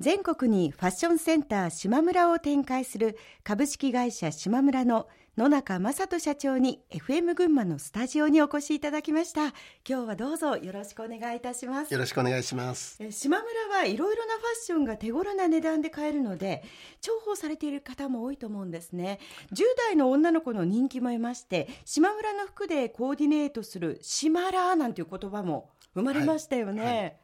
[0.00, 9.48] 全国にファッションセンター島村を展開する株式会社島村の野中正人社長に FM 群馬のスタジオにお越しいただきました。
[9.48, 11.92] 今日はどうぞよろしくお願いいたします。
[11.92, 12.96] よろしくお願いします。
[13.10, 16.62] 島村はいろいろなファッションが手頃な値段で買えるので
[17.02, 19.18] 重宝されている方も多いと思うんですね。
[19.52, 26.96] 10代の女の子の人気も得まして島村の服でコーディネートする島ラーなんていう言葉も生まれましたよね、はい。
[26.96, 27.16] はい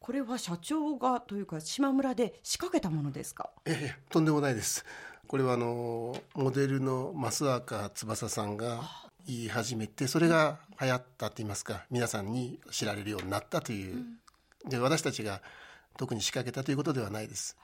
[0.00, 3.50] これは社長がというか島村で仕掛けたものですか？
[3.66, 4.84] ええとんでもないです
[5.28, 8.80] これはあのモデルの増若翼さんが
[9.26, 13.94] 言い始めてそれが流行ったと言いますか皆さんに知られるようになったという、
[14.64, 15.42] うん、で私たちが
[15.96, 17.56] 特に仕掛けたということではないです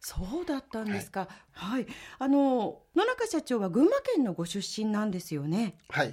[0.00, 1.28] そうだったんですか。
[1.52, 1.82] はい。
[1.84, 1.86] はい、
[2.18, 5.76] あの野中社長は群馬県のご出身なんですよね。
[5.90, 6.12] はい。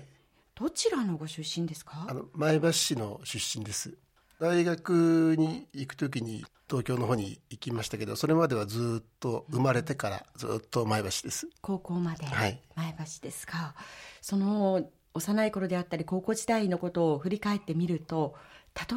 [0.53, 2.05] どちらのご出身ですか？
[2.07, 3.97] あの前橋市の出身です。
[4.39, 11.47] 大学に行く時に東京の方に行きましたけどそれまではずっと生まれてからずっと前橋です。
[11.61, 13.83] 高校まで前橋ですか、はい、
[14.21, 18.35] その幼い頃であったり高校時代のことを振り返ってみると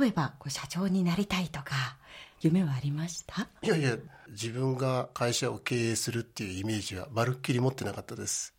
[0.00, 1.96] 例えば社長になりたいとか
[2.40, 3.48] 夢はありました？
[3.62, 3.96] いやいや
[4.28, 8.54] 自分が会社を経営するっていうイメージはまるっきり持ってなかったです。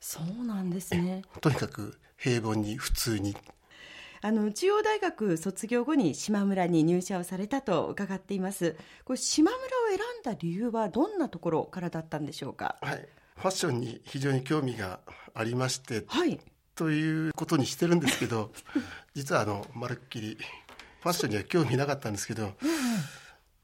[0.00, 1.22] そうなんですね。
[1.40, 3.36] とにかく平凡に普通に
[4.20, 8.76] あの中央大学卒業後に島村に入社をされたと伺っています。
[9.04, 12.76] これ島村を選んだ理由はどんなところからだったんでしょうか？
[12.80, 13.08] はい。
[13.36, 15.00] ファッションに非常に興味が
[15.32, 16.40] ありまして、はい、
[16.74, 18.50] ということにしてるんですけど
[19.14, 20.36] 実はあのまるっきり
[21.00, 22.54] ファッションには興味なかったんですけど、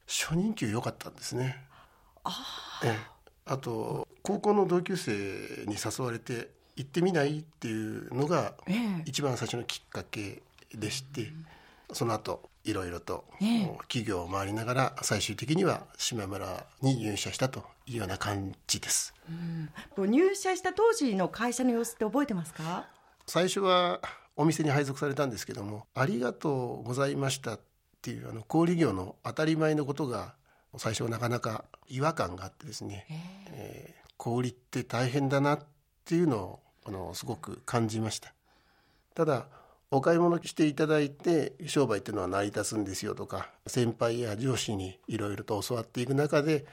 [0.07, 1.67] 初任給良かったんですね。
[2.23, 2.97] あえ。
[3.47, 5.13] あと高校の同級生
[5.67, 8.55] に誘われて行ってみないっていうのが
[9.05, 10.43] 一番最初のきっかけ
[10.75, 11.33] でして、
[11.93, 13.25] その後いろいろと
[13.83, 19.13] 企業を回りながら最終的には島村に入社したというような感じです、
[19.97, 22.87] うん、入社した当時の会社の様子って覚えてますか？
[23.27, 24.01] 最初は
[24.35, 27.61] お店に配属されたんですけども「ありがとうございました」っ
[28.01, 30.35] ていうあの小売業の当たり前のことが
[30.79, 33.07] 最初はなかなか違和感があってですね、
[33.53, 35.59] えー、小売って大変だなっ
[36.05, 38.33] ていうのをあのすごく感じました。
[39.15, 39.47] ただ
[39.91, 46.67] お買い物していただいて商売っていうのは成り立つんですよとか先輩や上司にいろいろと教わっていく中で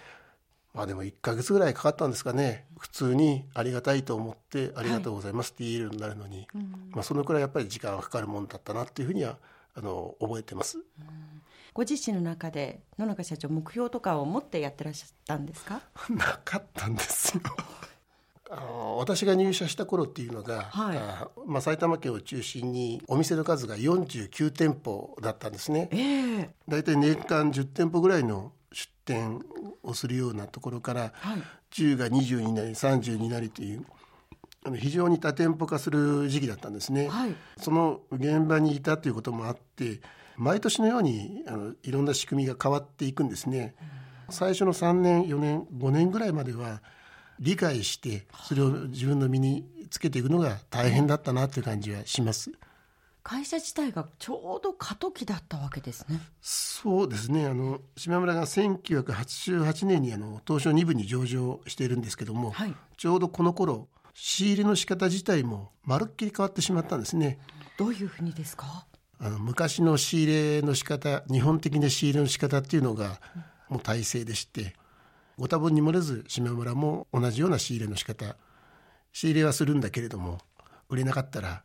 [0.73, 2.65] まあでも1ヶ月ぐらいかかったんですかね。
[2.79, 6.47] 普通にありがたいと思ってありがとうございますって言えるようになるのに、はい。
[6.91, 9.37] まあ、そのくらいやっぱり時間がかかるもんだったなっていうふうには
[9.75, 10.77] あの覚えてます。
[11.73, 15.81] ご自身の中で野中社長目標とかを持ってやってらっしゃったんですか？
[16.09, 17.43] なかったんですよ
[18.53, 25.87] あの私が入社した頃っていうのが、はい、あまあ、埼玉県を中心にお店の数が49店舗だったんですね。
[25.91, 29.41] えー、大体年間10店舗ぐらいの出店
[29.83, 33.85] をするようなところから、はい、10が20になり30になりという
[34.65, 37.07] あの非常に多店舗化する時期だったんですね。
[37.07, 40.01] はい、その現場にいたということもあって
[40.35, 43.75] 毎年のようにあのいろんな仕組みが変わっていくんですね。
[44.29, 46.81] 最初の3年4年5年ぐらいまでは
[47.41, 52.51] 理解してそれを自分の身につけていくのが大変だったなという感じはします。
[53.23, 56.19] 会社自体がちょうど過渡期だったわけですね。
[56.41, 57.45] そうですね。
[57.45, 67.39] あの島村が1988年にあの東証2部に上場しているんですけども、はい、ちょうどこの頃仕入れの仕方自体もまるっきり変わってしまったんですね。
[67.77, 68.85] どういうふうにですか？
[69.19, 73.21] あの昔の仕入れの仕方、日本的な仕入れの仕方っていうのが
[73.69, 74.73] もう体制でして、
[75.41, 78.35] ご多分に漏れず島村も同じような仕入れの仕方
[79.11, 80.37] 仕入れはするんだけれども
[80.87, 81.63] 売れなかったら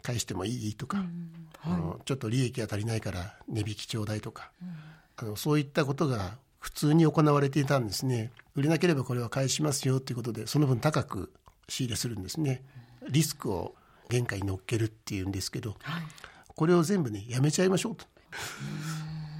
[0.00, 8.30] 返してもいいとか、うんはい、あのちょっと利益が足りないから値引きちょうだいとか、うん、あのそういったことが普通に行われていたんですね。
[8.54, 11.32] 売れなければこれは返しますよということでその分高く
[11.68, 12.62] 仕入れするんですね。
[13.08, 13.74] リスクを
[14.08, 16.02] 原価に乗っけるっていうんですけど、はい、
[16.46, 18.06] これを全部ねやめちゃいましょうと。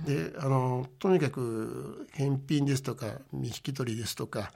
[0.05, 4.53] であのとにかく返品ですとか見引き取りですとか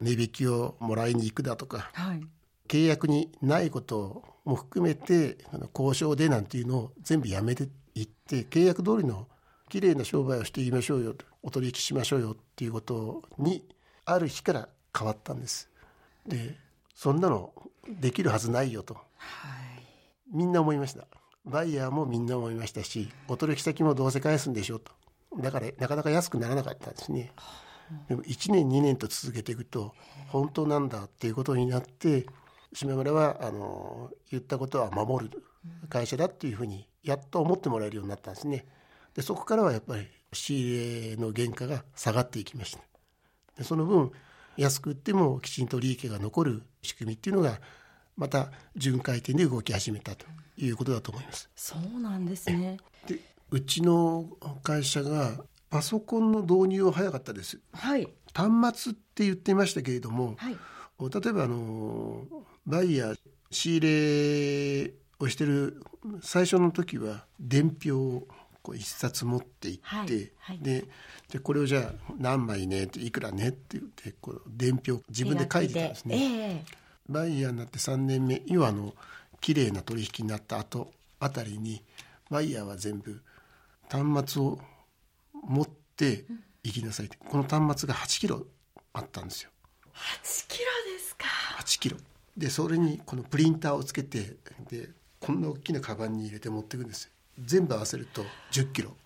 [0.00, 2.22] 値引きをもらいに行くだとか、はい、
[2.68, 5.38] 契約にないことも含めて
[5.74, 9.28] 交渉でなんていうのを全部やめていって契約通りの
[9.68, 13.64] きれいな商売をしていきましょうよお取引しましょうよっていうことに
[14.04, 15.70] ある日から変わったんです。
[16.26, 16.56] で
[16.94, 17.52] そんなの
[17.88, 19.82] できるはずないよと、はい、
[20.32, 21.06] みんな思いました。
[21.44, 24.92] バイヤーもみんな思いましたしお取引先もどうせ返すんでしょうと。
[25.38, 27.32] だからなかなか安くならなかったんですね。
[28.08, 29.94] でも1年2年と続けていくと
[30.28, 32.26] 本当なんだっていうことになって
[32.72, 35.42] 島村はあの言ったことは守る
[35.88, 38.66] 会社だっていうふうにやっと思ってもらえるようになったんですね。
[39.14, 42.82] でそこからはやっぱり仕入れの原価が下がっていきました。
[43.56, 44.12] でその分
[44.56, 47.60] 安く売ってもきちんと利益が残る仕組みっていうのが
[48.16, 50.26] また巡回転で動き始めたと
[50.56, 51.50] いうことだと思います。
[51.56, 52.78] そうなんですね。
[53.06, 53.18] で
[53.50, 54.26] うちの
[54.62, 57.58] 会社がパソコンの導入は早かったです。
[57.72, 58.08] はい。
[58.34, 60.56] 端末って言ってましたけれども、はい。
[61.00, 62.26] 例えばあの
[62.66, 63.18] バイヤー
[63.50, 65.82] 仕入れをしてる
[66.22, 68.28] 最初の時は伝票を
[68.62, 70.32] こう一冊持って行って、はい。
[70.38, 70.58] はい。
[70.60, 70.84] で
[71.28, 76.64] じこれをじゃあ何枚ねっていくらねって言ってこう伝票自分で書いてたんですね。
[77.20, 78.94] ええバイヤーになって3年目要はあの
[79.40, 81.82] 綺麗な取引になった後あたりに
[82.30, 83.20] バイヤーは全部
[83.88, 84.58] 端末を
[85.42, 86.24] 持って
[86.64, 88.46] 行きなさいってこの端末が8キロ
[88.92, 89.50] あったんですよ。
[89.94, 90.64] 8キロ
[90.96, 91.26] ですか。
[91.60, 91.96] 8キロ。
[92.36, 94.36] でそれにこのプリンターをつけて
[94.70, 94.88] で
[95.20, 97.10] こんな大きなカバンに入れて持っていくんですよ。
[97.44, 98.96] 全部合わせると10キロ。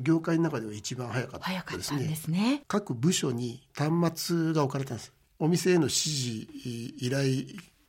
[0.00, 2.04] 業界の中では一番早かったですね。
[2.04, 2.62] ですね。
[2.68, 6.46] 各部署に端末が置かれたんですお店への指示
[6.98, 7.44] 依頼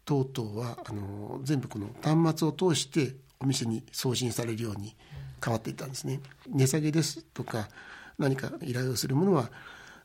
[0.05, 4.95] 等々はあの全部この端末を通してお店に送信されるように
[5.43, 6.19] 変わっていったんですね。
[6.47, 7.69] 値下げですとか
[8.17, 9.49] 何か依頼をするものは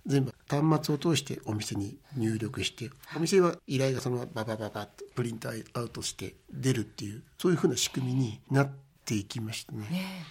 [0.06, 8.70] 全部端末を通してお店に入力してお店は依頼がそのままババババッとプリントアウトして出るっていうそういうふうな仕組みになっ
[9.04, 10.26] ていきましたね。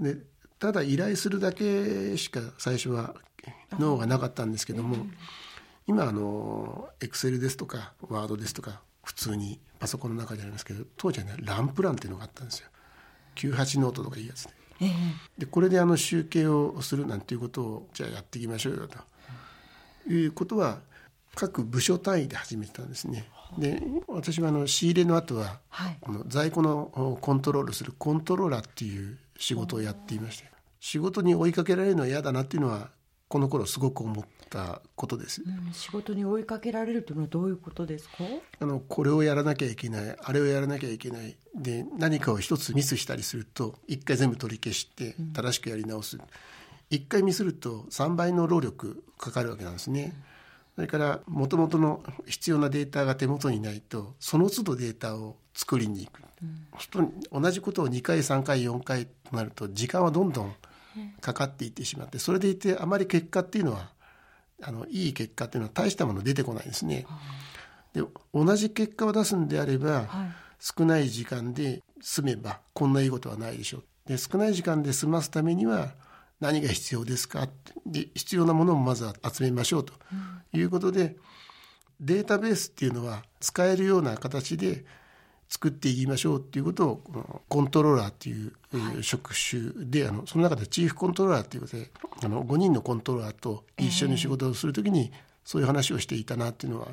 [0.00, 0.16] で
[0.58, 3.14] ただ依頼するだけしか最初は
[3.78, 5.06] 脳がなかったんですけども、
[5.86, 12.68] 今あのエクセルですとかワードですとか普通にパソコンの中でありますけど当時はねランプランっていうのがあったんですよ。
[13.36, 14.50] 98ノートとかいうやつで。
[14.80, 14.90] ええ。
[15.38, 18.98] でこれであの集計をするなんていうことをじゃあやっていきましょうよと。
[20.08, 20.78] いうことは
[21.34, 23.26] 各部署単位で始めてたんですね。
[23.58, 25.96] で私はあの仕入れの後ははい。
[26.00, 30.52] この在庫のおコントロールするコントローラーっていう仕事をやっていまして。
[30.78, 32.90] 仕事に追いかけられるのは嫌だなっていうのは
[33.32, 35.42] この頃すごく思ったことです。
[35.42, 38.12] うん仕事に追いかけられるというのはどういうことですか？
[38.60, 46.18] あのこれをやらなきゃいけないあれをやらなきゃいけないで何かを一つミスしたりすると一回全部取り消して正しくやり直す。
[46.90, 50.12] 一回ミスると3倍の労力かかるわけなんですね。
[50.74, 60.54] それからもともとの必要なデータが手元にないとその都度データを作りに行く、そうすると同じことを2回3回4回となると時間はどんどん
[61.20, 63.90] かかっていってしまってそれでいてあまり結果っていうのは
[64.62, 67.06] あのいい結果っていうのは大したもの出てこないですね。
[67.92, 68.02] で
[68.32, 70.06] 同じ結果を出すんであれば、はい。
[70.62, 73.82] 少ない時間で済めばこんないいことはないでしょう。
[74.06, 75.92] で少ない時間で済ますためには
[76.40, 77.48] 何が必要ですか
[77.84, 79.92] で必要なものをまずは集めましょうと
[80.52, 81.16] いうことで、
[82.00, 84.84] データベースっていうのは使えるような形で
[85.52, 91.90] 作っていきましょうっていうことをこのコントローラーっていう職種で、あのその中でチーフコントローラーっていうことで
[92.24, 95.12] あの5人のコントローラーと一緒に仕事をするときに
[95.44, 96.88] そういう話をしていたなっていうのは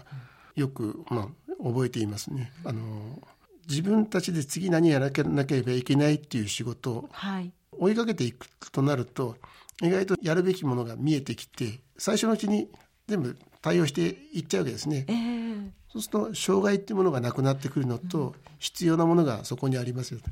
[0.58, 2.52] よく、まあ、覚えていますね。
[2.66, 3.22] あの
[3.70, 7.54] 自分たちで次何やらなければいけないっていう仕事をはい。
[7.78, 9.38] 追いかけていくとなると
[9.82, 12.68] 意外とやるべきものが見えてきて最初のうちに
[13.08, 15.06] 全部対応していっちゃうわけですね。
[15.08, 15.72] ええ。
[15.92, 20.30] そうすると障害っていうものがなくなってくるのと、必要なものがそこにありますよと。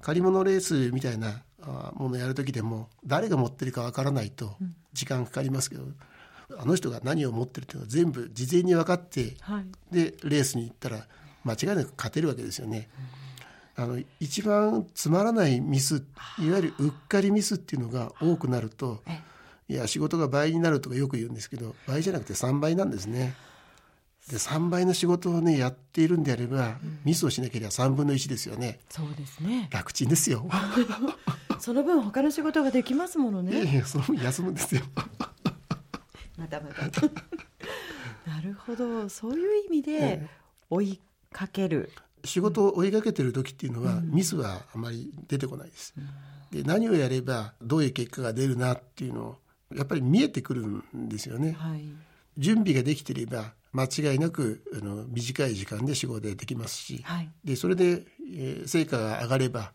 [0.00, 4.56] 借り物レースみたいなあものをやる時でも誰が持ってるかわからないと
[4.92, 5.84] 時間かかりますけど、
[6.56, 9.66] あの人が何を持ってるっていうのは全部事前に分かってはい。
[9.90, 11.06] でレースに行ったら
[11.44, 12.88] 間違いなく勝てるわけですよね。
[13.76, 16.04] あの一番つまらないミス
[16.40, 19.16] いわゆるうっかりミスっていうのが多くなるとえい
[19.74, 23.34] や仕事が倍になるとかよく言うんですけど倍じゃなくて3倍なんですね。
[24.30, 28.80] で3倍の仕事をねやっているんであれば、ミスをしなければ3分の1ですよね。
[28.90, 29.68] そうですね。
[29.72, 30.46] 楽ちんですよ。
[31.58, 34.82] その分他の仕事ができますものいやねいやその分休むんですよ。
[36.36, 36.84] またまた。
[38.30, 39.08] なるほど。
[39.08, 40.28] そういう意味でえ
[40.68, 41.00] 追い
[41.32, 41.90] かける。
[42.24, 45.94] 仕事を追いかけてる時っていうのは、ミスはあまり出てこないです。
[46.50, 49.38] で何をやればどういう結果が出るなっていうのを
[49.74, 51.52] やっぱり見えてくるんですよね。
[51.52, 51.82] はい
[52.38, 59.72] 準備ができていれば間違いなくあの短い時間で仕事ができますし、はいでそれで、えー成果が上がれば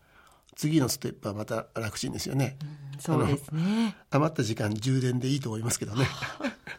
[0.56, 2.56] 次のステップはまた楽ちんですよね。
[2.98, 6.06] そうですね余った時間充電でいいと思いますけどね。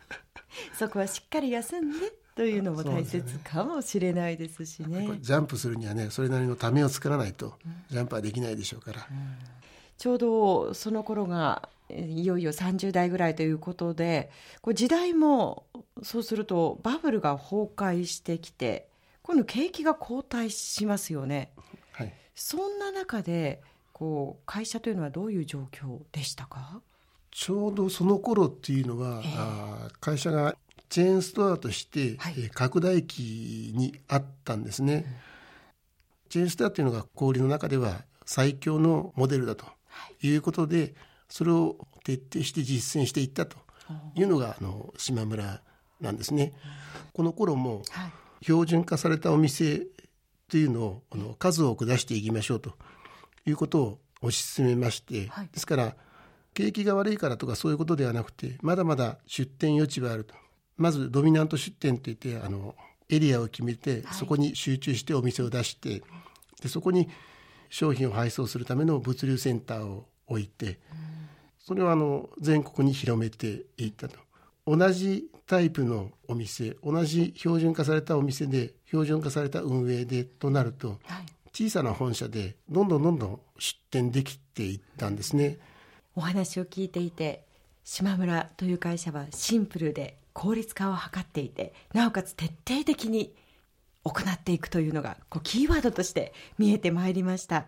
[0.77, 7.57] そこはしっかり休んでというのも大切かもしれないですしねジャンプするにはねそれなりのためを作らないと
[7.89, 9.07] ジャンプはできないでしょうから。
[9.97, 15.65] ちょうどその頃がえーいよいよ30代ぐらいということでこう時代も
[16.01, 18.87] そうするとバブルが崩壊してきて
[19.21, 21.51] 今度景気が後退しますよね。
[21.91, 22.13] はい。
[22.35, 23.61] そんな中で
[23.93, 26.81] こう会社というのはどういう状況でしたか？
[27.31, 30.55] ちょうどその頃っていうのは、えー、会社が
[30.89, 35.03] チェーンストアとして、はい、拡大期にあったんですね、うん、
[36.29, 39.65] チェーンストアっていうのが小売の中では最強のモデルだと
[40.21, 40.33] い。
[40.35, 40.93] うことで、はい、
[41.29, 43.57] それを徹底して実践していったと
[44.15, 45.61] いうのがあの島村
[46.01, 46.53] なんですね。
[47.13, 47.83] この頃も
[48.41, 49.87] 標準化されたお店
[50.49, 52.73] というのをあの数多く出していきましょうと
[53.45, 55.95] いうことを推し進めまして、はい、ですから
[56.53, 60.35] 景気が悪いからとかそういうことではなくてまだまだ出店余地はあると。
[60.77, 62.75] まずドミナント出店といってあの
[63.09, 66.01] エリアを決めて、そこに集中してお店を出して
[66.61, 67.07] でそこに
[67.69, 70.79] 商品を配送するための物流センターを置いて、
[71.59, 74.17] それをあの全国に広めていったと。
[74.67, 80.97] 同じタイプのお店同じ標準化されたお店で標準化された運営でとなると、はい、
[81.53, 85.59] 小さな本社でどんどんどんどん出店できていったんですね。
[86.15, 87.45] お話を聞いていて
[87.83, 93.33] 島村という会社はシンプルで効率化を図っていてなおかつ徹底的に
[94.03, 97.65] 行っていくというのがこうキーワードとして見えてまいりました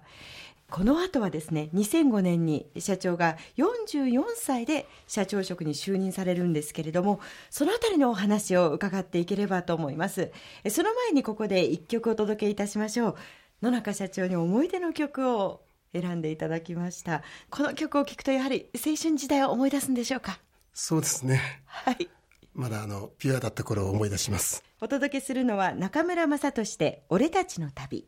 [0.70, 10.32] この後はですね2005年に社長が44歳で社長職に就任されるんですけれどもそのあたりのお話を伺っていければと思います。
[10.70, 13.16] その前にここで一曲お届けいたしましょう。
[13.62, 15.62] 野中社長に思い出の曲を
[15.94, 17.24] 選んでいただきました。
[17.50, 20.40] この曲を聴くとやはり青春時代を思い出すんでしょうか？
[20.74, 21.64] そうですね。
[21.66, 22.10] はい。
[22.54, 24.64] まだあのピュアだった頃を思い出します。
[24.82, 28.06] お届けするのは中村雅俊で俺たちの旅